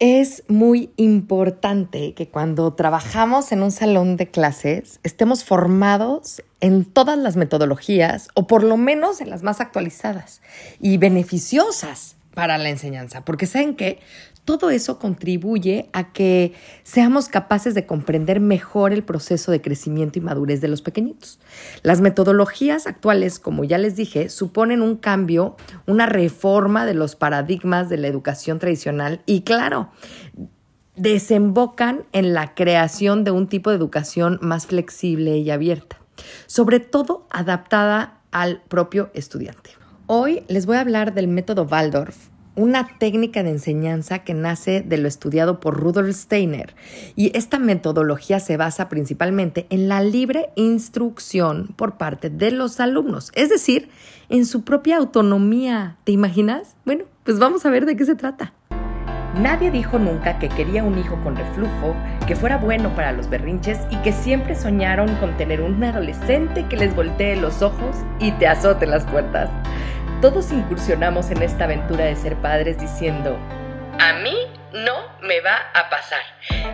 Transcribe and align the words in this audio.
Es 0.00 0.44
muy 0.46 0.92
importante 0.96 2.14
que 2.14 2.28
cuando 2.28 2.72
trabajamos 2.74 3.50
en 3.50 3.64
un 3.64 3.72
salón 3.72 4.16
de 4.16 4.30
clases 4.30 5.00
estemos 5.02 5.42
formados 5.42 6.44
en 6.60 6.84
todas 6.84 7.18
las 7.18 7.34
metodologías 7.34 8.28
o 8.34 8.46
por 8.46 8.62
lo 8.62 8.76
menos 8.76 9.20
en 9.20 9.28
las 9.28 9.42
más 9.42 9.60
actualizadas 9.60 10.40
y 10.80 10.98
beneficiosas 10.98 12.14
para 12.32 12.58
la 12.58 12.68
enseñanza, 12.68 13.24
porque 13.24 13.46
saben 13.46 13.74
que 13.74 13.98
todo 14.48 14.70
eso 14.70 14.98
contribuye 14.98 15.90
a 15.92 16.10
que 16.10 16.54
seamos 16.82 17.28
capaces 17.28 17.74
de 17.74 17.84
comprender 17.84 18.40
mejor 18.40 18.94
el 18.94 19.04
proceso 19.04 19.52
de 19.52 19.60
crecimiento 19.60 20.18
y 20.18 20.22
madurez 20.22 20.62
de 20.62 20.68
los 20.68 20.80
pequeñitos. 20.80 21.38
Las 21.82 22.00
metodologías 22.00 22.86
actuales, 22.86 23.40
como 23.40 23.64
ya 23.64 23.76
les 23.76 23.94
dije, 23.94 24.30
suponen 24.30 24.80
un 24.80 24.96
cambio, 24.96 25.58
una 25.84 26.06
reforma 26.06 26.86
de 26.86 26.94
los 26.94 27.14
paradigmas 27.14 27.90
de 27.90 27.98
la 27.98 28.08
educación 28.08 28.58
tradicional 28.58 29.20
y 29.26 29.42
claro, 29.42 29.90
desembocan 30.96 32.06
en 32.12 32.32
la 32.32 32.54
creación 32.54 33.24
de 33.24 33.32
un 33.32 33.48
tipo 33.48 33.68
de 33.68 33.76
educación 33.76 34.38
más 34.40 34.66
flexible 34.66 35.36
y 35.36 35.50
abierta, 35.50 36.00
sobre 36.46 36.80
todo 36.80 37.26
adaptada 37.28 38.22
al 38.30 38.62
propio 38.62 39.10
estudiante. 39.12 39.72
Hoy 40.06 40.42
les 40.48 40.64
voy 40.64 40.78
a 40.78 40.80
hablar 40.80 41.12
del 41.12 41.28
método 41.28 41.64
Waldorf, 41.64 42.30
una 42.58 42.88
técnica 42.98 43.44
de 43.44 43.50
enseñanza 43.50 44.18
que 44.18 44.34
nace 44.34 44.80
de 44.80 44.98
lo 44.98 45.06
estudiado 45.06 45.60
por 45.60 45.78
Rudolf 45.78 46.14
Steiner. 46.14 46.74
Y 47.14 47.34
esta 47.36 47.60
metodología 47.60 48.40
se 48.40 48.56
basa 48.56 48.88
principalmente 48.88 49.66
en 49.70 49.88
la 49.88 50.02
libre 50.02 50.50
instrucción 50.56 51.68
por 51.76 51.96
parte 51.96 52.30
de 52.30 52.50
los 52.50 52.80
alumnos, 52.80 53.30
es 53.34 53.48
decir, 53.48 53.90
en 54.28 54.44
su 54.44 54.64
propia 54.64 54.96
autonomía. 54.96 55.96
¿Te 56.02 56.10
imaginas? 56.10 56.74
Bueno, 56.84 57.04
pues 57.22 57.38
vamos 57.38 57.64
a 57.64 57.70
ver 57.70 57.86
de 57.86 57.96
qué 57.96 58.04
se 58.04 58.16
trata. 58.16 58.52
Nadie 59.40 59.70
dijo 59.70 60.00
nunca 60.00 60.40
que 60.40 60.48
quería 60.48 60.82
un 60.82 60.98
hijo 60.98 61.16
con 61.22 61.36
reflujo, 61.36 61.94
que 62.26 62.34
fuera 62.34 62.56
bueno 62.56 62.92
para 62.96 63.12
los 63.12 63.30
berrinches 63.30 63.78
y 63.88 63.96
que 63.98 64.12
siempre 64.12 64.56
soñaron 64.56 65.14
con 65.16 65.36
tener 65.36 65.60
un 65.60 65.84
adolescente 65.84 66.66
que 66.68 66.76
les 66.76 66.96
voltee 66.96 67.36
los 67.36 67.62
ojos 67.62 67.96
y 68.18 68.32
te 68.32 68.48
azote 68.48 68.86
las 68.86 69.04
puertas. 69.04 69.48
Todos 70.20 70.50
incursionamos 70.50 71.30
en 71.30 71.42
esta 71.42 71.64
aventura 71.64 72.06
de 72.06 72.16
ser 72.16 72.34
padres 72.38 72.76
diciendo, 72.76 73.38
a 74.00 74.14
mí 74.14 74.34
no 74.72 74.94
me 75.22 75.40
va 75.40 75.58
a 75.72 75.88
pasar. 75.88 76.18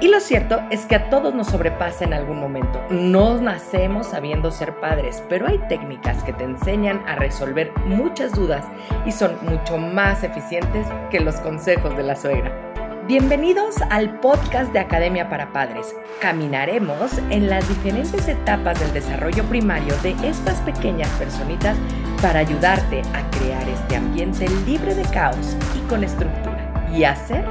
Y 0.00 0.08
lo 0.08 0.18
cierto 0.20 0.62
es 0.70 0.86
que 0.86 0.94
a 0.94 1.10
todos 1.10 1.34
nos 1.34 1.48
sobrepasa 1.48 2.04
en 2.04 2.14
algún 2.14 2.40
momento. 2.40 2.82
No 2.88 3.38
nacemos 3.38 4.06
sabiendo 4.06 4.50
ser 4.50 4.80
padres, 4.80 5.22
pero 5.28 5.46
hay 5.46 5.58
técnicas 5.68 6.24
que 6.24 6.32
te 6.32 6.44
enseñan 6.44 7.02
a 7.06 7.16
resolver 7.16 7.70
muchas 7.84 8.32
dudas 8.32 8.64
y 9.04 9.12
son 9.12 9.36
mucho 9.42 9.76
más 9.76 10.24
eficientes 10.24 10.86
que 11.10 11.20
los 11.20 11.34
consejos 11.36 11.94
de 11.98 12.02
la 12.02 12.16
suegra. 12.16 12.72
Bienvenidos 13.06 13.76
al 13.90 14.20
podcast 14.20 14.72
de 14.72 14.78
Academia 14.78 15.28
para 15.28 15.52
Padres. 15.52 15.94
Caminaremos 16.22 17.18
en 17.28 17.50
las 17.50 17.68
diferentes 17.68 18.26
etapas 18.26 18.80
del 18.80 18.94
desarrollo 18.94 19.44
primario 19.44 19.94
de 19.98 20.16
estas 20.26 20.58
pequeñas 20.62 21.10
personitas 21.18 21.76
para 22.24 22.38
ayudarte 22.38 23.02
a 23.12 23.30
crear 23.32 23.68
este 23.68 23.96
ambiente 23.96 24.48
libre 24.64 24.94
de 24.94 25.02
caos 25.10 25.58
y 25.76 25.80
con 25.90 26.02
estructura 26.02 26.88
y 26.90 27.04
hacer 27.04 27.44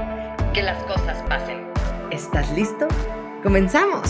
que 0.51 0.63
las 0.63 0.81
cosas 0.85 1.21
pasen. 1.29 1.67
¿Estás 2.09 2.51
listo? 2.53 2.87
¡Comenzamos! 3.43 4.09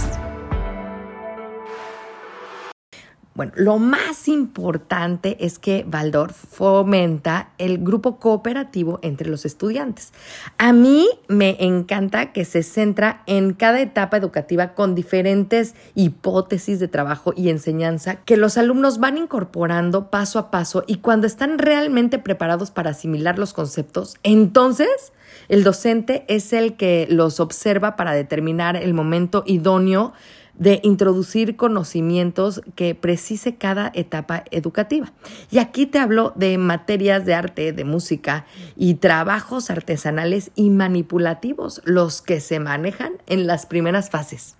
Bueno, 3.35 3.51
lo 3.55 3.79
más 3.79 4.27
importante 4.27 5.37
es 5.39 5.57
que 5.57 5.87
Waldorf 5.91 6.35
fomenta 6.35 7.49
el 7.57 7.79
grupo 7.79 8.19
cooperativo 8.19 8.99
entre 9.01 9.27
los 9.27 9.43
estudiantes. 9.43 10.13
A 10.59 10.71
mí 10.71 11.09
me 11.27 11.57
encanta 11.59 12.31
que 12.31 12.45
se 12.45 12.61
centra 12.61 13.23
en 13.25 13.53
cada 13.53 13.81
etapa 13.81 14.17
educativa 14.17 14.75
con 14.75 14.93
diferentes 14.93 15.73
hipótesis 15.95 16.79
de 16.79 16.87
trabajo 16.87 17.33
y 17.35 17.49
enseñanza 17.49 18.17
que 18.17 18.37
los 18.37 18.59
alumnos 18.59 18.99
van 18.99 19.17
incorporando 19.17 20.11
paso 20.11 20.37
a 20.37 20.51
paso 20.51 20.83
y 20.85 20.97
cuando 20.97 21.25
están 21.25 21.57
realmente 21.57 22.19
preparados 22.19 22.69
para 22.69 22.91
asimilar 22.91 23.39
los 23.39 23.53
conceptos, 23.53 24.15
entonces 24.21 25.11
el 25.49 25.63
docente 25.63 26.23
es 26.27 26.53
el 26.53 26.75
que 26.75 27.07
los 27.09 27.39
observa 27.39 27.95
para 27.95 28.13
determinar 28.13 28.75
el 28.75 28.93
momento 28.93 29.43
idóneo 29.47 30.13
de 30.55 30.79
introducir 30.83 31.55
conocimientos 31.55 32.61
que 32.75 32.95
precise 32.95 33.55
cada 33.55 33.91
etapa 33.93 34.43
educativa. 34.51 35.11
Y 35.51 35.57
aquí 35.57 35.85
te 35.85 35.99
hablo 35.99 36.33
de 36.35 36.57
materias 36.57 37.25
de 37.25 37.33
arte, 37.33 37.73
de 37.73 37.83
música 37.83 38.45
y 38.75 38.95
trabajos 38.95 39.69
artesanales 39.69 40.51
y 40.55 40.69
manipulativos, 40.69 41.81
los 41.85 42.21
que 42.21 42.39
se 42.39 42.59
manejan 42.59 43.13
en 43.27 43.47
las 43.47 43.65
primeras 43.65 44.09
fases. 44.09 44.55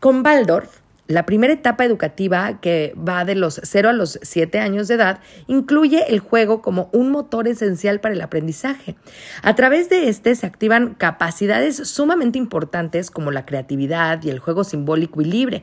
Con 0.00 0.24
Waldorf 0.24 0.80
la 1.08 1.24
primera 1.26 1.52
etapa 1.52 1.84
educativa, 1.84 2.60
que 2.60 2.94
va 2.96 3.24
de 3.24 3.34
los 3.34 3.60
0 3.62 3.90
a 3.90 3.92
los 3.92 4.18
7 4.22 4.58
años 4.58 4.88
de 4.88 4.94
edad, 4.94 5.20
incluye 5.46 6.04
el 6.08 6.20
juego 6.20 6.62
como 6.62 6.88
un 6.92 7.10
motor 7.10 7.48
esencial 7.48 8.00
para 8.00 8.14
el 8.14 8.20
aprendizaje. 8.20 8.96
A 9.42 9.54
través 9.54 9.88
de 9.88 10.08
este 10.08 10.34
se 10.34 10.46
activan 10.46 10.94
capacidades 10.94 11.76
sumamente 11.76 12.38
importantes 12.38 13.10
como 13.10 13.30
la 13.30 13.46
creatividad 13.46 14.22
y 14.22 14.30
el 14.30 14.40
juego 14.40 14.64
simbólico 14.64 15.20
y 15.20 15.26
libre, 15.26 15.62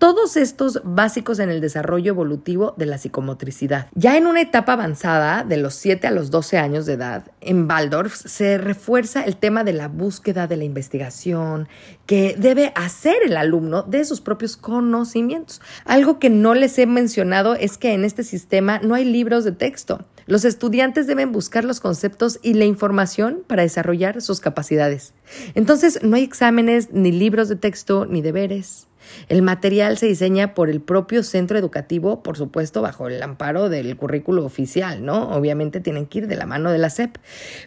todos 0.00 0.38
estos 0.38 0.80
básicos 0.82 1.40
en 1.40 1.50
el 1.50 1.60
desarrollo 1.60 2.12
evolutivo 2.12 2.72
de 2.78 2.86
la 2.86 2.96
psicomotricidad. 2.96 3.88
Ya 3.94 4.16
en 4.16 4.26
una 4.26 4.40
etapa 4.40 4.72
avanzada, 4.72 5.44
de 5.44 5.58
los 5.58 5.74
7 5.74 6.06
a 6.06 6.10
los 6.10 6.30
12 6.30 6.56
años 6.56 6.86
de 6.86 6.94
edad, 6.94 7.30
en 7.42 7.70
Waldorf 7.70 8.14
se 8.14 8.56
refuerza 8.56 9.22
el 9.22 9.36
tema 9.36 9.62
de 9.62 9.74
la 9.74 9.88
búsqueda 9.88 10.46
de 10.46 10.56
la 10.56 10.64
investigación 10.64 11.68
que 12.06 12.34
debe 12.38 12.72
hacer 12.76 13.16
el 13.26 13.36
alumno 13.36 13.82
de 13.82 14.06
sus 14.06 14.22
propios 14.22 14.56
conocimientos. 14.56 15.60
Algo 15.84 16.18
que 16.18 16.30
no 16.30 16.54
les 16.54 16.78
he 16.78 16.86
mencionado 16.86 17.54
es 17.54 17.76
que 17.76 17.92
en 17.92 18.06
este 18.06 18.24
sistema 18.24 18.78
no 18.78 18.94
hay 18.94 19.04
libros 19.04 19.44
de 19.44 19.52
texto. 19.52 20.06
Los 20.26 20.46
estudiantes 20.46 21.08
deben 21.08 21.30
buscar 21.30 21.64
los 21.64 21.78
conceptos 21.78 22.38
y 22.42 22.54
la 22.54 22.64
información 22.64 23.42
para 23.46 23.62
desarrollar 23.62 24.22
sus 24.22 24.40
capacidades. 24.40 25.12
Entonces, 25.54 26.02
no 26.02 26.16
hay 26.16 26.22
exámenes, 26.22 26.88
ni 26.90 27.12
libros 27.12 27.50
de 27.50 27.56
texto, 27.56 28.06
ni 28.06 28.22
deberes. 28.22 28.86
El 29.28 29.42
material 29.42 29.98
se 29.98 30.06
diseña 30.06 30.54
por 30.54 30.70
el 30.70 30.80
propio 30.80 31.22
centro 31.22 31.58
educativo, 31.58 32.22
por 32.22 32.36
supuesto, 32.36 32.82
bajo 32.82 33.08
el 33.08 33.22
amparo 33.22 33.68
del 33.68 33.96
currículo 33.96 34.44
oficial, 34.44 35.04
¿no? 35.04 35.30
Obviamente 35.30 35.80
tienen 35.80 36.06
que 36.06 36.18
ir 36.18 36.26
de 36.26 36.36
la 36.36 36.46
mano 36.46 36.70
de 36.70 36.78
la 36.78 36.90
SEP, 36.90 37.16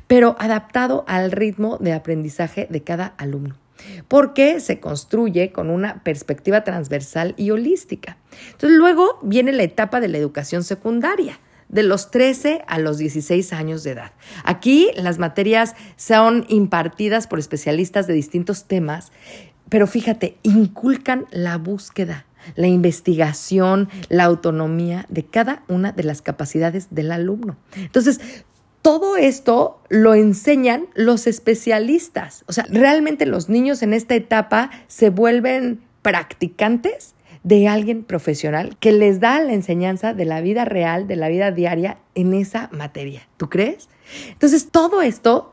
pero 0.08 0.36
adaptado 0.40 1.04
al 1.08 1.32
ritmo 1.32 1.78
de 1.80 1.94
aprendizaje 1.94 2.68
de 2.70 2.84
cada 2.84 3.08
alumno 3.18 3.56
porque 4.08 4.60
se 4.60 4.80
construye 4.80 5.52
con 5.52 5.70
una 5.70 6.04
perspectiva 6.04 6.64
transversal 6.64 7.34
y 7.38 7.52
holística. 7.52 8.18
Entonces 8.52 8.78
luego 8.78 9.20
viene 9.24 9.52
la 9.52 9.64
etapa 9.64 10.00
de 10.00 10.08
la 10.08 10.18
educación 10.18 10.64
secundaria 10.64 11.40
de 11.70 11.84
los 11.84 12.12
13 12.12 12.64
a 12.68 12.78
los 12.78 12.98
16 13.00 13.52
años 13.52 13.84
de 13.84 13.92
edad. 13.92 14.12
Aquí 14.44 14.92
las 14.96 15.18
materias 15.18 15.76
son 15.96 16.46
impartidas 16.48 17.28
por 17.28 17.40
especialistas 17.40 18.06
de 18.06 18.14
distintos 18.14 18.66
temas 18.66 19.12
pero 19.74 19.88
fíjate, 19.88 20.38
inculcan 20.44 21.26
la 21.32 21.58
búsqueda, 21.58 22.28
la 22.54 22.68
investigación, 22.68 23.90
la 24.08 24.26
autonomía 24.26 25.08
de 25.10 25.26
cada 25.26 25.64
una 25.68 25.92
de 25.92 26.04
las 26.04 26.22
capacidades 26.22 26.90
del 26.92 27.12
alumno. 27.12 27.58
Entonces, 27.76 28.22
todo 28.84 29.18
esto 29.18 29.82
lo 29.90 30.14
enseñan 30.14 30.86
los 30.94 31.26
especialistas. 31.26 32.44
O 32.46 32.54
sea, 32.54 32.68
realmente 32.70 33.26
los 33.26 33.50
niños 33.50 33.82
en 33.82 33.96
esta 33.96 34.14
etapa 34.14 34.70
se 34.86 35.10
vuelven 35.10 35.82
practicantes 36.04 37.16
de 37.42 37.68
alguien 37.68 38.04
profesional 38.04 38.78
que 38.80 38.92
les 38.92 39.20
da 39.22 39.42
la 39.42 39.54
enseñanza 39.54 40.14
de 40.14 40.26
la 40.26 40.42
vida 40.42 40.66
real, 40.66 41.08
de 41.08 41.16
la 41.16 41.30
vida 41.30 41.50
diaria 41.50 41.98
en 42.14 42.36
esa 42.36 42.70
materia. 42.72 43.28
¿Tú 43.38 43.50
crees? 43.50 43.90
Entonces, 44.30 44.70
todo 44.70 45.02
esto 45.02 45.53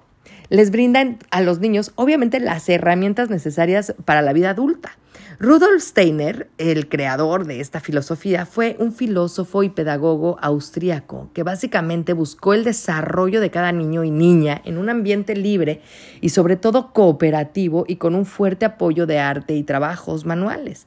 les 0.50 0.70
brindan 0.70 1.18
a 1.30 1.40
los 1.40 1.60
niños, 1.60 1.92
obviamente, 1.94 2.40
las 2.40 2.68
herramientas 2.68 3.30
necesarias 3.30 3.94
para 4.04 4.20
la 4.20 4.34
vida 4.34 4.50
adulta. 4.50 4.98
Rudolf 5.38 5.82
Steiner, 5.82 6.50
el 6.58 6.90
creador 6.90 7.46
de 7.46 7.60
esta 7.60 7.80
filosofía, 7.80 8.44
fue 8.44 8.76
un 8.78 8.92
filósofo 8.92 9.62
y 9.62 9.70
pedagogo 9.70 10.36
austríaco 10.42 11.30
que 11.32 11.44
básicamente 11.44 12.12
buscó 12.12 12.52
el 12.52 12.62
desarrollo 12.62 13.40
de 13.40 13.50
cada 13.50 13.72
niño 13.72 14.04
y 14.04 14.10
niña 14.10 14.60
en 14.66 14.76
un 14.76 14.90
ambiente 14.90 15.34
libre 15.34 15.80
y 16.20 16.28
sobre 16.28 16.56
todo 16.56 16.92
cooperativo 16.92 17.86
y 17.88 17.96
con 17.96 18.14
un 18.14 18.26
fuerte 18.26 18.66
apoyo 18.66 19.06
de 19.06 19.18
arte 19.18 19.54
y 19.54 19.62
trabajos 19.62 20.26
manuales. 20.26 20.86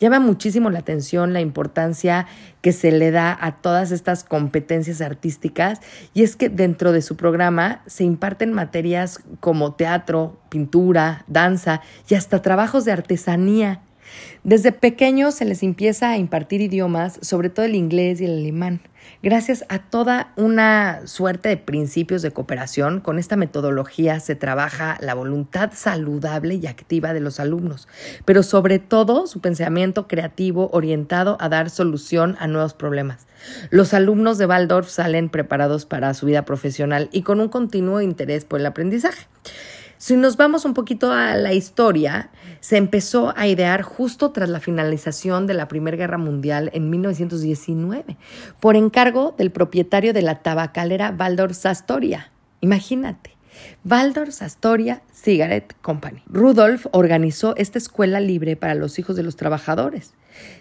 Llama 0.00 0.20
muchísimo 0.20 0.70
la 0.70 0.80
atención 0.80 1.32
la 1.32 1.40
importancia 1.40 2.26
que 2.60 2.72
se 2.72 2.92
le 2.92 3.10
da 3.10 3.36
a 3.40 3.56
todas 3.56 3.92
estas 3.92 4.24
competencias 4.24 5.00
artísticas 5.00 5.80
y 6.14 6.22
es 6.22 6.36
que 6.36 6.48
dentro 6.48 6.92
de 6.92 7.02
su 7.02 7.16
programa 7.16 7.82
se 7.86 8.04
imparten 8.04 8.52
materias 8.52 9.20
como 9.40 9.74
teatro, 9.74 10.40
pintura, 10.48 11.24
danza 11.26 11.82
y 12.08 12.14
hasta 12.14 12.42
trabajos 12.42 12.84
de 12.84 12.92
artesanía 12.92 13.80
Desde 14.44 14.72
pequeños 14.72 15.34
se 15.34 15.44
les 15.44 15.62
empieza 15.62 16.10
a 16.10 16.18
impartir 16.18 16.60
idiomas, 16.60 17.18
sobre 17.22 17.50
todo 17.50 17.66
el 17.66 17.74
inglés 17.74 18.20
y 18.20 18.24
el 18.24 18.38
alemán. 18.38 18.80
Gracias 19.22 19.64
a 19.68 19.78
toda 19.78 20.32
una 20.36 21.06
suerte 21.06 21.48
de 21.48 21.56
principios 21.56 22.22
de 22.22 22.32
cooperación, 22.32 23.00
con 23.00 23.18
esta 23.18 23.36
metodología 23.36 24.18
se 24.18 24.34
trabaja 24.34 24.98
la 25.00 25.14
voluntad 25.14 25.70
saludable 25.74 26.56
y 26.56 26.66
activa 26.66 27.12
de 27.12 27.20
los 27.20 27.38
alumnos, 27.38 27.88
pero 28.24 28.42
sobre 28.42 28.80
todo 28.80 29.26
su 29.26 29.40
pensamiento 29.40 30.08
creativo 30.08 30.70
orientado 30.72 31.36
a 31.40 31.48
dar 31.48 31.70
solución 31.70 32.36
a 32.40 32.48
nuevos 32.48 32.74
problemas. 32.74 33.26
Los 33.70 33.94
alumnos 33.94 34.38
de 34.38 34.46
Waldorf 34.46 34.88
salen 34.88 35.28
preparados 35.28 35.86
para 35.86 36.14
su 36.14 36.26
vida 36.26 36.44
profesional 36.44 37.08
y 37.12 37.22
con 37.22 37.40
un 37.40 37.48
continuo 37.48 38.00
interés 38.00 38.44
por 38.44 38.60
el 38.60 38.66
aprendizaje. 38.66 39.26
Si 40.02 40.16
nos 40.16 40.36
vamos 40.36 40.64
un 40.64 40.74
poquito 40.74 41.12
a 41.12 41.36
la 41.36 41.52
historia, 41.52 42.30
se 42.58 42.76
empezó 42.76 43.32
a 43.36 43.46
idear 43.46 43.82
justo 43.82 44.32
tras 44.32 44.48
la 44.48 44.58
finalización 44.58 45.46
de 45.46 45.54
la 45.54 45.68
Primera 45.68 45.96
Guerra 45.96 46.18
Mundial 46.18 46.70
en 46.72 46.90
1919, 46.90 48.16
por 48.58 48.74
encargo 48.74 49.32
del 49.38 49.52
propietario 49.52 50.12
de 50.12 50.22
la 50.22 50.42
tabacalera 50.42 51.12
Valdor 51.12 51.54
Sastoria. 51.54 52.32
Imagínate. 52.60 53.36
Valdor 53.84 54.32
Sastoria 54.32 55.02
Cigarette 55.12 55.76
Company. 55.82 56.24
Rudolf 56.26 56.86
organizó 56.90 57.54
esta 57.54 57.78
escuela 57.78 58.18
libre 58.18 58.56
para 58.56 58.74
los 58.74 58.98
hijos 58.98 59.14
de 59.14 59.22
los 59.22 59.36
trabajadores. 59.36 60.14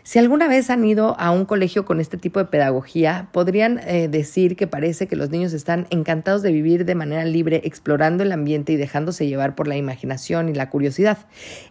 Si 0.03 0.19
alguna 0.19 0.47
vez 0.47 0.69
han 0.69 0.83
ido 0.83 1.15
a 1.19 1.31
un 1.31 1.45
colegio 1.45 1.85
con 1.85 1.99
este 1.99 2.17
tipo 2.17 2.39
de 2.39 2.45
pedagogía, 2.45 3.29
podrían 3.31 3.79
eh, 3.79 4.07
decir 4.07 4.55
que 4.55 4.67
parece 4.67 5.07
que 5.07 5.15
los 5.15 5.29
niños 5.29 5.53
están 5.53 5.87
encantados 5.91 6.41
de 6.41 6.51
vivir 6.51 6.85
de 6.85 6.95
manera 6.95 7.23
libre, 7.23 7.61
explorando 7.63 8.23
el 8.23 8.31
ambiente 8.31 8.73
y 8.73 8.77
dejándose 8.77 9.27
llevar 9.27 9.55
por 9.55 9.67
la 9.67 9.77
imaginación 9.77 10.49
y 10.49 10.53
la 10.53 10.69
curiosidad. 10.69 11.19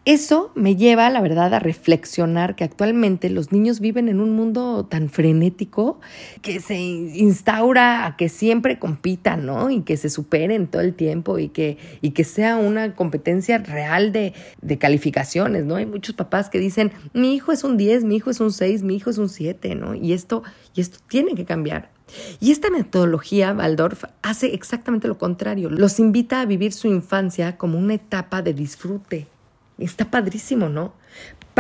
Eso 0.05 0.53
me 0.55 0.77
lleva, 0.77 1.11
la 1.11 1.21
verdad, 1.21 1.53
a 1.55 1.59
reflexionar 1.59 2.55
que 2.55 2.65
actualmente 2.65 3.31
los 3.31 3.51
niños 3.51 3.81
viven 3.81 4.09
en 4.09 4.21
un 4.21 4.31
mundo 4.31 4.87
tan 4.87 5.09
frenético 5.09 6.01
que 6.41 6.61
se 6.61 6.79
instaura 6.79 8.07
a 8.07 8.17
que 8.17 8.29
siempre 8.29 8.79
compitan, 8.79 9.45
¿no? 9.45 9.71
Y 9.71 9.83
que 9.83 9.97
se 9.97 10.09
superen 10.09 10.69
todo 10.69 10.83
el 10.83 10.95
tiempo 10.95 11.39
y 11.39 11.49
que, 11.49 11.79
y 12.01 12.11
que 12.11 12.25
sea 12.25 12.57
una 12.57 12.95
competencia 12.95 13.59
real 13.59 14.13
de, 14.13 14.35
de 14.63 14.79
calificaciones, 14.79 15.65
¿no? 15.65 15.77
Hay 15.77 15.87
muchos 15.87 16.15
papás 16.15 16.49
que 16.49 16.59
dicen, 16.59 16.93
mi 17.13 17.35
hijo 17.35 17.51
es 17.51 17.65
un 17.65 17.77
10 17.77 17.90
mi 18.05 18.17
hijo 18.17 18.31
es 18.31 18.41
un 18.41 18.53
6, 18.53 18.83
mi 18.83 18.97
hijo 18.97 19.11
es 19.11 19.19
un 19.19 19.29
7, 19.29 19.75
¿no? 19.75 19.95
Y 19.95 20.13
esto, 20.13 20.43
y 20.75 20.81
esto 20.81 20.99
tiene 21.09 21.35
que 21.35 21.45
cambiar. 21.45 21.91
Y 22.41 22.51
esta 22.51 22.71
metodología, 22.71 23.53
Waldorf, 23.53 24.05
hace 24.23 24.55
exactamente 24.55 25.09
lo 25.09 25.19
contrario. 25.19 25.71
Los 25.71 26.01
invita 26.01 26.41
a 26.41 26.47
vivir 26.47 26.73
su 26.73 26.89
infancia 26.89 27.57
como 27.57 27.79
una 27.79 27.95
etapa 27.95 28.43
de 28.43 28.55
disfrute. 28.55 29.29
Está 29.79 30.11
padrísimo, 30.11 30.69
¿no? 30.69 30.93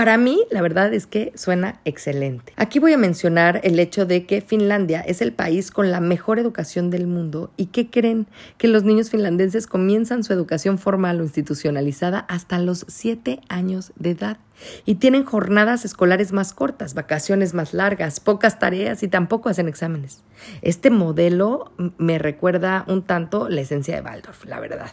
Para 0.00 0.16
mí, 0.16 0.46
la 0.50 0.62
verdad 0.62 0.94
es 0.94 1.06
que 1.06 1.30
suena 1.34 1.82
excelente. 1.84 2.54
Aquí 2.56 2.78
voy 2.78 2.94
a 2.94 2.96
mencionar 2.96 3.60
el 3.64 3.78
hecho 3.78 4.06
de 4.06 4.24
que 4.24 4.40
Finlandia 4.40 5.02
es 5.02 5.20
el 5.20 5.34
país 5.34 5.70
con 5.70 5.90
la 5.90 6.00
mejor 6.00 6.38
educación 6.38 6.88
del 6.88 7.06
mundo 7.06 7.50
y 7.58 7.66
que 7.66 7.90
creen 7.90 8.26
que 8.56 8.66
los 8.66 8.82
niños 8.82 9.10
finlandeses 9.10 9.66
comienzan 9.66 10.24
su 10.24 10.32
educación 10.32 10.78
formal 10.78 11.20
o 11.20 11.24
institucionalizada 11.24 12.20
hasta 12.20 12.58
los 12.58 12.86
7 12.88 13.40
años 13.50 13.92
de 13.96 14.12
edad 14.12 14.38
y 14.86 14.94
tienen 14.94 15.24
jornadas 15.24 15.84
escolares 15.84 16.32
más 16.32 16.54
cortas, 16.54 16.94
vacaciones 16.94 17.52
más 17.52 17.74
largas, 17.74 18.20
pocas 18.20 18.58
tareas 18.58 19.02
y 19.02 19.08
tampoco 19.08 19.50
hacen 19.50 19.68
exámenes. 19.68 20.24
Este 20.62 20.88
modelo 20.88 21.72
me 21.98 22.18
recuerda 22.18 22.86
un 22.88 23.02
tanto 23.02 23.50
la 23.50 23.60
esencia 23.60 23.96
de 23.96 24.00
Waldorf, 24.00 24.46
la 24.46 24.60
verdad. 24.60 24.92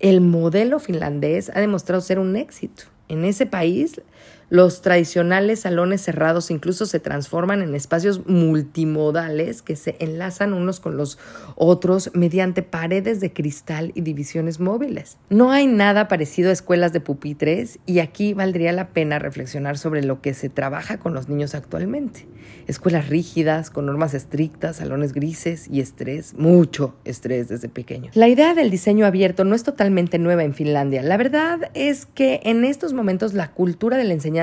El 0.00 0.20
modelo 0.20 0.80
finlandés 0.80 1.48
ha 1.54 1.60
demostrado 1.60 2.00
ser 2.00 2.18
un 2.18 2.34
éxito. 2.34 2.84
En 3.12 3.26
ese 3.26 3.44
país, 3.44 4.00
los 4.52 4.82
tradicionales 4.82 5.60
salones 5.60 6.02
cerrados 6.02 6.50
incluso 6.50 6.84
se 6.84 7.00
transforman 7.00 7.62
en 7.62 7.74
espacios 7.74 8.26
multimodales 8.26 9.62
que 9.62 9.76
se 9.76 9.96
enlazan 9.98 10.52
unos 10.52 10.78
con 10.78 10.98
los 10.98 11.18
otros 11.56 12.10
mediante 12.12 12.62
paredes 12.62 13.20
de 13.20 13.32
cristal 13.32 13.92
y 13.94 14.02
divisiones 14.02 14.60
móviles. 14.60 15.16
No 15.30 15.52
hay 15.52 15.66
nada 15.66 16.06
parecido 16.06 16.50
a 16.50 16.52
escuelas 16.52 16.92
de 16.92 17.00
pupitres 17.00 17.78
y 17.86 18.00
aquí 18.00 18.34
valdría 18.34 18.72
la 18.72 18.90
pena 18.90 19.18
reflexionar 19.18 19.78
sobre 19.78 20.04
lo 20.04 20.20
que 20.20 20.34
se 20.34 20.50
trabaja 20.50 20.98
con 20.98 21.14
los 21.14 21.30
niños 21.30 21.54
actualmente. 21.54 22.26
Escuelas 22.66 23.08
rígidas, 23.08 23.70
con 23.70 23.86
normas 23.86 24.12
estrictas, 24.12 24.76
salones 24.76 25.14
grises 25.14 25.66
y 25.66 25.80
estrés, 25.80 26.34
mucho 26.34 26.94
estrés 27.06 27.48
desde 27.48 27.70
pequeños. 27.70 28.14
La 28.14 28.28
idea 28.28 28.52
del 28.52 28.70
diseño 28.70 29.06
abierto 29.06 29.44
no 29.44 29.54
es 29.54 29.62
totalmente 29.62 30.18
nueva 30.18 30.44
en 30.44 30.52
Finlandia. 30.52 31.02
La 31.02 31.16
verdad 31.16 31.70
es 31.72 32.04
que 32.04 32.40
en 32.44 32.66
estos 32.66 32.92
momentos 32.92 33.32
la 33.32 33.50
cultura 33.52 33.96
de 33.96 34.04
la 34.04 34.12
enseñanza 34.12 34.41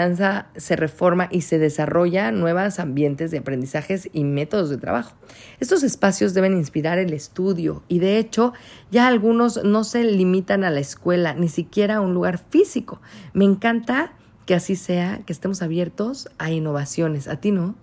se 0.56 0.75
reforma 0.75 1.28
y 1.31 1.42
se 1.42 1.60
desarrolla 1.60 2.31
nuevos 2.31 2.80
ambientes 2.80 3.31
de 3.31 3.40
aprendizajes 3.40 4.10
y 4.13 4.24
métodos 4.24 4.69
de 4.69 4.78
trabajo. 4.78 5.16
Estos 5.60 5.84
espacios 5.84 6.34
deben 6.34 6.57
inspirar 6.57 6.98
el 6.98 7.13
estudio 7.13 7.84
y 7.88 8.00
de 8.00 8.18
hecho 8.18 8.54
ya 8.92 9.07
algunos 9.07 9.63
no 9.63 9.84
se 9.84 10.04
limitan 10.04 10.63
a 10.63 10.69
la 10.69 10.80
escuela, 10.80 11.34
ni 11.34 11.50
siquiera 11.50 11.98
a 11.98 12.01
un 12.01 12.13
lugar 12.13 12.38
físico. 12.38 13.01
Me 13.34 13.46
encanta 13.46 14.13
que 14.46 14.56
así 14.56 14.75
sea, 14.75 15.22
que 15.25 15.34
estemos 15.34 15.62
abiertos 15.62 16.28
a 16.40 16.50
innovaciones. 16.50 17.28
¿A 17.28 17.36
ti 17.36 17.52
no? 17.52 17.75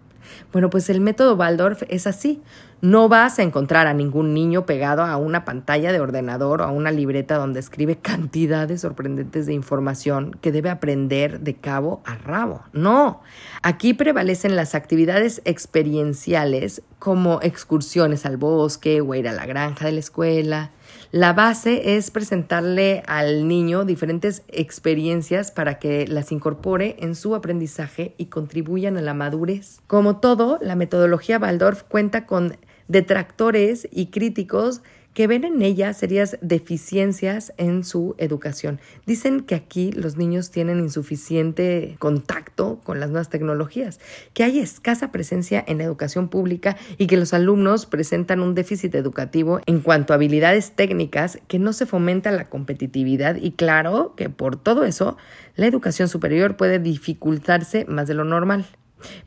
Bueno, 0.52 0.70
pues 0.70 0.88
el 0.90 1.00
método 1.00 1.34
Waldorf 1.34 1.82
es 1.88 2.06
así. 2.06 2.42
No 2.82 3.08
vas 3.08 3.38
a 3.38 3.42
encontrar 3.42 3.86
a 3.86 3.94
ningún 3.94 4.34
niño 4.34 4.66
pegado 4.66 5.02
a 5.02 5.16
una 5.16 5.46
pantalla 5.46 5.92
de 5.92 6.00
ordenador 6.00 6.60
o 6.60 6.64
a 6.64 6.70
una 6.70 6.90
libreta 6.90 7.36
donde 7.36 7.58
escribe 7.58 7.96
cantidades 8.02 8.82
sorprendentes 8.82 9.46
de 9.46 9.54
información 9.54 10.36
que 10.40 10.52
debe 10.52 10.68
aprender 10.68 11.40
de 11.40 11.54
cabo 11.54 12.02
a 12.04 12.16
rabo. 12.16 12.62
No, 12.72 13.22
aquí 13.62 13.94
prevalecen 13.94 14.56
las 14.56 14.74
actividades 14.74 15.40
experienciales 15.44 16.82
como 16.98 17.40
excursiones 17.42 18.26
al 18.26 18.36
bosque 18.36 19.00
o 19.00 19.14
ir 19.14 19.28
a 19.28 19.32
la 19.32 19.46
granja 19.46 19.86
de 19.86 19.92
la 19.92 20.00
escuela, 20.00 20.70
la 21.12 21.32
base 21.32 21.96
es 21.96 22.10
presentarle 22.10 23.02
al 23.06 23.46
niño 23.46 23.84
diferentes 23.84 24.42
experiencias 24.48 25.50
para 25.50 25.78
que 25.78 26.06
las 26.06 26.32
incorpore 26.32 26.96
en 26.98 27.14
su 27.14 27.34
aprendizaje 27.34 28.14
y 28.18 28.26
contribuyan 28.26 28.96
a 28.96 29.02
la 29.02 29.14
madurez. 29.14 29.80
Como 29.86 30.18
todo, 30.18 30.58
la 30.60 30.74
metodología 30.74 31.38
Waldorf 31.38 31.82
cuenta 31.84 32.26
con 32.26 32.56
detractores 32.88 33.88
y 33.90 34.06
críticos 34.06 34.82
que 35.16 35.26
ven 35.26 35.44
en 35.44 35.62
ella 35.62 35.94
serias 35.94 36.36
deficiencias 36.42 37.54
en 37.56 37.84
su 37.84 38.14
educación. 38.18 38.80
Dicen 39.06 39.40
que 39.40 39.54
aquí 39.54 39.90
los 39.90 40.18
niños 40.18 40.50
tienen 40.50 40.78
insuficiente 40.78 41.96
contacto 41.98 42.80
con 42.84 43.00
las 43.00 43.08
nuevas 43.08 43.30
tecnologías, 43.30 43.98
que 44.34 44.44
hay 44.44 44.58
escasa 44.58 45.12
presencia 45.12 45.64
en 45.66 45.78
la 45.78 45.84
educación 45.84 46.28
pública 46.28 46.76
y 46.98 47.06
que 47.06 47.16
los 47.16 47.32
alumnos 47.32 47.86
presentan 47.86 48.42
un 48.42 48.54
déficit 48.54 48.94
educativo 48.94 49.60
en 49.64 49.80
cuanto 49.80 50.12
a 50.12 50.16
habilidades 50.16 50.72
técnicas, 50.72 51.38
que 51.48 51.58
no 51.58 51.72
se 51.72 51.86
fomenta 51.86 52.30
la 52.30 52.50
competitividad 52.50 53.36
y 53.36 53.52
claro 53.52 54.12
que 54.18 54.28
por 54.28 54.56
todo 54.62 54.84
eso 54.84 55.16
la 55.54 55.64
educación 55.64 56.08
superior 56.10 56.58
puede 56.58 56.78
dificultarse 56.78 57.86
más 57.86 58.06
de 58.06 58.12
lo 58.12 58.24
normal. 58.24 58.66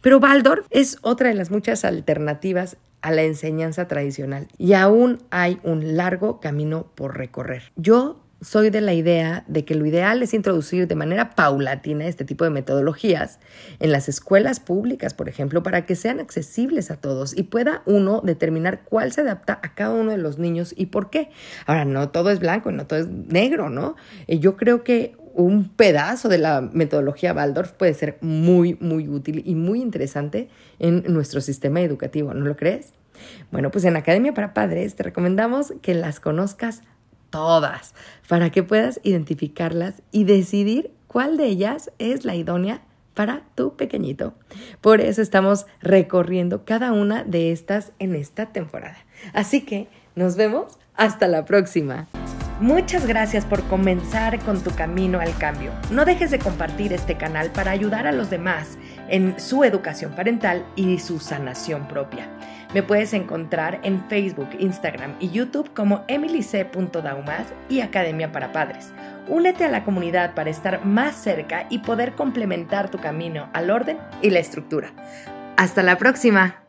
Pero 0.01 0.19
Waldorf 0.19 0.67
es 0.69 0.99
otra 1.01 1.29
de 1.29 1.35
las 1.35 1.49
muchas 1.49 1.83
alternativas 1.83 2.77
a 3.01 3.11
la 3.11 3.23
enseñanza 3.23 3.87
tradicional 3.87 4.47
y 4.57 4.73
aún 4.73 5.19
hay 5.29 5.59
un 5.63 5.95
largo 5.95 6.39
camino 6.39 6.87
por 6.95 7.17
recorrer. 7.17 7.71
Yo 7.75 8.23
soy 8.41 8.69
de 8.69 8.81
la 8.81 8.93
idea 8.93 9.43
de 9.47 9.65
que 9.65 9.75
lo 9.75 9.85
ideal 9.85 10.23
es 10.23 10.33
introducir 10.33 10.87
de 10.87 10.95
manera 10.95 11.31
paulatina 11.31 12.07
este 12.07 12.23
tipo 12.23 12.45
de 12.45 12.49
metodologías 12.49 13.39
en 13.79 13.91
las 13.91 14.07
escuelas 14.07 14.59
públicas, 14.59 15.13
por 15.13 15.27
ejemplo, 15.27 15.61
para 15.61 15.85
que 15.85 15.95
sean 15.95 16.19
accesibles 16.19 16.89
a 16.89 16.97
todos 16.97 17.37
y 17.37 17.43
pueda 17.43 17.83
uno 17.85 18.21
determinar 18.23 18.83
cuál 18.85 19.11
se 19.11 19.21
adapta 19.21 19.59
a 19.61 19.73
cada 19.73 19.93
uno 19.93 20.11
de 20.11 20.17
los 20.17 20.37
niños 20.37 20.73
y 20.75 20.87
por 20.87 21.09
qué. 21.09 21.29
Ahora, 21.65 21.85
no 21.85 22.09
todo 22.09 22.31
es 22.31 22.39
blanco 22.39 22.69
y 22.69 22.73
no 22.73 22.87
todo 22.87 22.99
es 22.99 23.07
negro, 23.07 23.69
¿no? 23.69 23.95
Eh, 24.27 24.39
yo 24.39 24.55
creo 24.55 24.83
que 24.83 25.15
un 25.33 25.69
pedazo 25.69 26.29
de 26.29 26.37
la 26.37 26.61
metodología 26.61 27.33
Waldorf 27.33 27.71
puede 27.71 27.93
ser 27.93 28.17
muy, 28.21 28.77
muy 28.79 29.07
útil 29.07 29.43
y 29.45 29.55
muy 29.55 29.81
interesante 29.81 30.49
en 30.79 31.03
nuestro 31.07 31.41
sistema 31.41 31.81
educativo, 31.81 32.33
¿no 32.33 32.45
lo 32.45 32.55
crees? 32.55 32.93
Bueno, 33.51 33.71
pues 33.71 33.83
en 33.85 33.97
Academia 33.97 34.33
para 34.33 34.53
Padres 34.53 34.95
te 34.95 35.03
recomendamos 35.03 35.73
que 35.81 35.93
las 35.93 36.19
conozcas 36.19 36.81
todas 37.29 37.93
para 38.27 38.49
que 38.49 38.63
puedas 38.63 38.99
identificarlas 39.03 40.01
y 40.11 40.23
decidir 40.23 40.91
cuál 41.07 41.37
de 41.37 41.45
ellas 41.45 41.91
es 41.99 42.25
la 42.25 42.35
idónea 42.35 42.81
para 43.13 43.43
tu 43.55 43.75
pequeñito. 43.75 44.33
Por 44.81 45.01
eso 45.01 45.21
estamos 45.21 45.65
recorriendo 45.81 46.63
cada 46.63 46.93
una 46.93 47.23
de 47.23 47.51
estas 47.51 47.91
en 47.99 48.15
esta 48.15 48.47
temporada. 48.47 48.97
Así 49.33 49.61
que 49.61 49.87
nos 50.15 50.35
vemos 50.35 50.77
hasta 50.95 51.27
la 51.27 51.45
próxima. 51.45 52.07
Muchas 52.59 53.07
gracias 53.07 53.45
por 53.45 53.63
comenzar 53.67 54.37
con 54.39 54.61
tu 54.61 54.71
camino 54.71 55.21
al 55.21 55.33
cambio. 55.37 55.71
No 55.91 56.03
dejes 56.03 56.29
de 56.29 56.39
compartir 56.39 56.91
este 56.91 57.15
canal 57.15 57.51
para 57.51 57.71
ayudar 57.71 58.05
a 58.05 58.11
los 58.11 58.29
demás 58.29 58.77
en 59.07 59.39
su 59.39 59.63
educación 59.63 60.11
parental 60.11 60.65
y 60.75 60.99
su 60.99 61.21
sanación 61.21 61.87
propia. 61.87 62.27
Me 62.73 62.83
puedes 62.83 63.13
encontrar 63.13 63.79
en 63.83 64.03
Facebook, 64.09 64.49
Instagram 64.59 65.15
y 65.21 65.29
YouTube 65.29 65.73
como 65.73 66.03
emilyc.daumas 66.09 67.47
y 67.69 67.79
Academia 67.79 68.33
para 68.33 68.51
Padres. 68.51 68.91
Únete 69.29 69.63
a 69.63 69.69
la 69.69 69.85
comunidad 69.85 70.35
para 70.35 70.49
estar 70.49 70.83
más 70.83 71.15
cerca 71.15 71.65
y 71.69 71.79
poder 71.79 72.13
complementar 72.15 72.91
tu 72.91 72.97
camino 72.97 73.49
al 73.53 73.71
orden 73.71 73.97
y 74.21 74.31
la 74.31 74.39
estructura. 74.39 74.91
Hasta 75.55 75.81
la 75.81 75.97
próxima. 75.97 76.68